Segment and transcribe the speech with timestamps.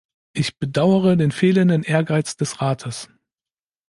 [0.33, 3.07] Ich bedauere den fehlenden Ehrgeiz des Rates.